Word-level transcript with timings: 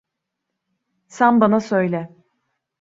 Sen 1.07 1.41
bana 1.41 1.59
söyle. 1.59 2.09